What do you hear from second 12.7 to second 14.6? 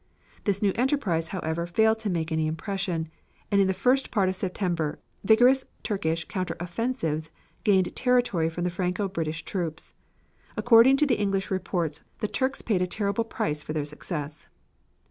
a terrible price for their success.